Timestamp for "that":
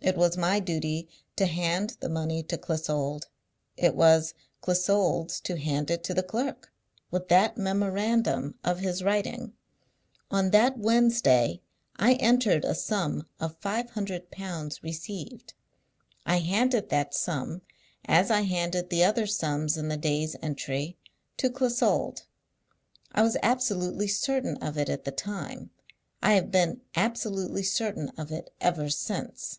7.30-7.58, 10.50-10.78, 16.90-17.12